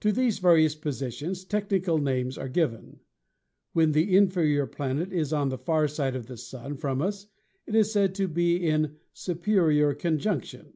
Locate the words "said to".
7.92-8.26